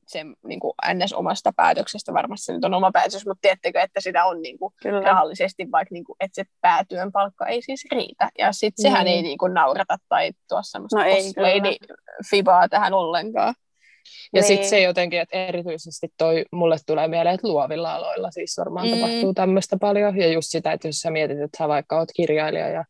[0.07, 1.13] sen niin kuin ns.
[1.13, 4.73] omasta päätöksestä, varmasti se nyt on oma päätös, mutta tiedättekö, että sitä on niin kuin
[5.03, 8.29] rahallisesti, vaikka niin kuin, että se päätyön palkka ei siis riitä.
[8.37, 11.05] Ja sitten sehän ei niin kuin naurata tai tuo semmoista no
[11.45, 11.77] ei,
[12.29, 13.53] fibaa tähän ollenkaan.
[14.33, 14.47] Ja niin.
[14.47, 18.93] sitten se jotenkin, että erityisesti toi mulle tulee mieleen, että luovilla aloilla siis varmaan mm.
[18.93, 20.17] tapahtuu tämmöistä paljon.
[20.17, 22.85] Ja just sitä, että jos sä mietit, että sä vaikka oot kirjailija ja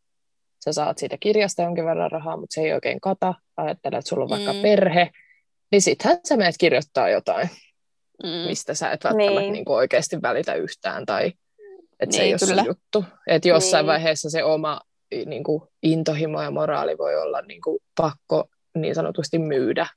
[0.66, 4.24] sä saat siitä kirjasta jonkin verran rahaa, mutta se ei oikein kata, ajattelet, että sulla
[4.24, 4.62] on vaikka mm.
[4.62, 5.10] perhe,
[5.74, 7.50] niin sittenhän sä menet kirjoittaa jotain,
[8.24, 8.30] mm.
[8.30, 9.54] mistä sä et välttämättä niin.
[9.54, 11.34] Niin kuin oikeasti välitä yhtään tai
[12.00, 12.62] että niin, se ei kyllä.
[12.62, 13.06] ole juttu.
[13.28, 13.88] Että jossain niin.
[13.88, 14.82] vaiheessa se oma
[15.26, 19.88] niin kuin, intohimo ja moraali voi olla niin kuin, pakko niin sanotusti myydä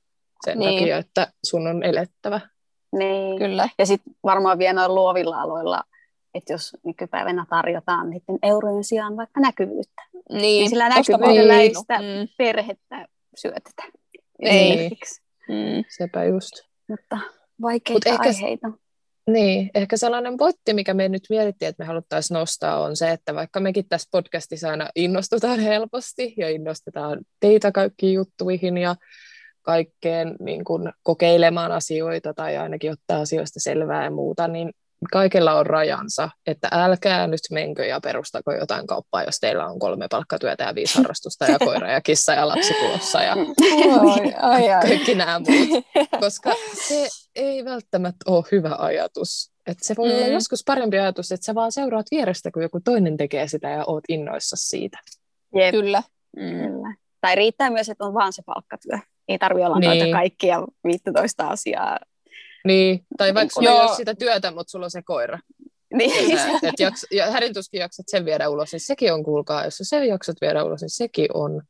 [0.44, 0.78] sen niin.
[0.78, 2.40] takia, että sun on elettävä.
[2.92, 3.68] Niin, kyllä.
[3.78, 5.82] Ja sitten varmaan vielä noilla luovilla aloilla,
[6.34, 11.98] että jos nykypäivänä tarjotaan niiden eurojen sijaan vaikka näkyvyyttä, niin, niin sillä näkyvyydellä ei sitä
[11.98, 12.28] mm.
[12.38, 13.82] perhettä syötetä.
[14.42, 14.90] Niin.
[15.48, 15.84] Mm.
[15.88, 16.52] Sepä just.
[16.88, 17.18] Mutta
[17.62, 18.68] vaikeita Mut aiheita.
[18.68, 18.78] Ehkä,
[19.30, 23.34] niin, ehkä sellainen potti, mikä me nyt mietittiin, että me haluttaisiin nostaa, on se, että
[23.34, 28.96] vaikka mekin tässä podcastissa aina innostutaan helposti ja innostetaan teitä kaikkiin juttuihin ja
[29.62, 34.72] kaikkeen niin kuin kokeilemaan asioita tai ainakin ottaa asioista selvää ja muuta, niin
[35.12, 40.06] kaikella on rajansa, että älkää nyt menkö ja perustako jotain kauppaa, jos teillä on kolme
[40.10, 43.32] palkkatyötä ja viisi harrastusta ja koira ja kissa ja lapsi tulossa ja
[44.00, 44.82] ai, ai, ai.
[44.88, 45.84] kaikki nämä muut,
[46.20, 46.52] koska
[46.88, 49.52] se ei välttämättä ole hyvä ajatus.
[49.66, 50.16] Että se voi mm.
[50.16, 53.84] olla joskus parempi ajatus, että sä vaan seuraat vierestä, kun joku toinen tekee sitä ja
[53.86, 54.98] oot innoissa siitä.
[55.54, 55.70] Jep.
[55.70, 56.02] Kyllä.
[56.36, 56.50] Mm.
[56.50, 56.94] Kyllä.
[57.20, 58.98] Tai riittää myös, että on vaan se palkkatyö.
[59.28, 59.88] Ei tarvi olla Niin.
[59.88, 61.98] noita kaikkia 15 asiaa.
[62.66, 65.38] Niin, tai vaikka sulla ei ole sitä työtä, mutta sulla on se koira.
[65.94, 66.30] Niin.
[66.30, 67.26] Ja, sä- et jaks, ja
[67.72, 70.90] jaksat sen viedä ulos, niin sekin on, kuulkaa, jos sä sen jaksat viedä ulos, niin
[70.90, 71.62] sekin on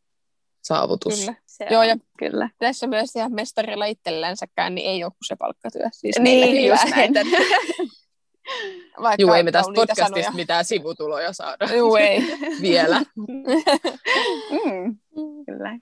[0.64, 1.20] saavutus.
[1.20, 1.34] Kyllä.
[1.46, 2.50] Se Joo, on, ja kyllä.
[2.58, 5.86] Tässä myös ihan mestarilla itsellänsäkään niin ei ole kuin se palkkatyö.
[5.92, 7.12] Siis Niin, just näin.
[9.02, 10.32] Vaikka Juu, ei me tästä podcastista sanoja.
[10.32, 12.20] mitään sivutuloja saada Juu, ei.
[12.62, 13.02] vielä.
[13.16, 14.98] Mm,
[15.46, 15.78] kyllä.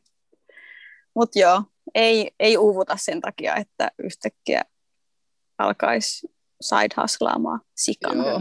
[1.15, 1.63] Mutta joo,
[1.95, 4.63] ei, ei uuvuta sen takia, että yhtäkkiä
[5.59, 6.29] alkaisi
[6.61, 8.29] side hustlaamaan sikana.
[8.29, 8.41] Joo.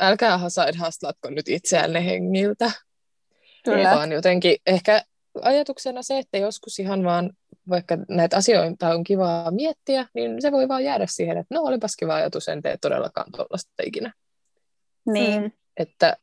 [0.00, 2.70] Älkää side hustlatko nyt itseänne hengiltä.
[3.64, 3.94] Kyllä.
[3.94, 5.02] Vaan jotenkin ehkä
[5.42, 7.30] ajatuksena se, että joskus ihan vaan,
[7.68, 11.96] vaikka näitä asioita on kivaa miettiä, niin se voi vaan jäädä siihen, että no olipas
[11.96, 14.12] kiva ajatus, en tee todellakaan tuollaista ikinä.
[15.06, 15.50] Niin, Mm.
[15.76, 16.16] Että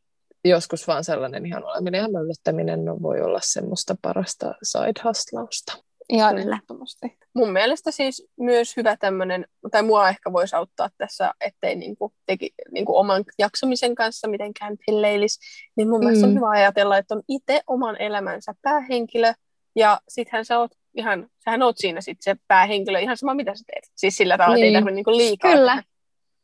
[0.46, 5.74] joskus vaan sellainen ihan oleminen ja möllöttäminen no, voi olla semmoista parasta side hustlausta.
[6.10, 6.54] Ihan Kyllä.
[6.56, 7.18] ehdottomasti.
[7.36, 12.50] Mun mielestä siis myös hyvä tämmöinen, tai mua ehkä voisi auttaa tässä, ettei niinku teki,
[12.72, 15.40] niinku oman jaksamisen kanssa mitenkään pilleilisi,
[15.76, 16.36] niin mun mielestä on Mm.
[16.36, 19.34] hyvä ajatella, että on itse oman elämänsä päähenkilö,
[19.76, 23.64] ja sittenhän sä oot ihan, sähän oot siinä sit se päähenkilö, ihan sama mitä sä
[23.68, 23.92] teet.
[23.96, 24.80] Siis sillä tavalla, että ei Niin.
[24.84, 25.84] tarvitse niinku liikaa Kyllä.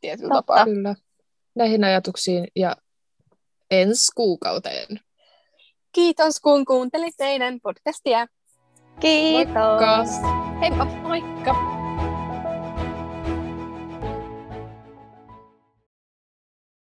[0.01, 0.53] tietyllä Totta.
[0.53, 0.65] tapaa.
[0.65, 0.95] Kyllä.
[1.55, 2.75] Näihin ajatuksiin ja
[3.71, 4.99] ensi kuukauteen.
[5.91, 8.27] Kiitos kun kuuntelit teidän podcastia.
[8.99, 9.53] Kiitos.
[9.53, 10.59] Moikka!
[10.61, 11.76] Heippa, moikka!